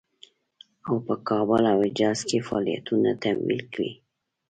او 0.87 0.95
په 1.05 1.15
کابل 1.29 1.63
او 1.71 1.77
حجاز 1.85 2.19
کې 2.29 2.45
فعالیتونه 2.47 3.09
تمویل 3.23 3.61
کړي. 3.73 3.91